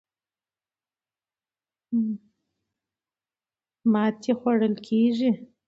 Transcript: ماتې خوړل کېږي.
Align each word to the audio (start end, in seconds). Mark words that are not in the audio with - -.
ماتې 3.91 4.31
خوړل 4.39 4.73
کېږي. 4.87 5.29